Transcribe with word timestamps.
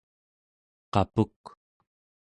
qapuk 0.93 1.39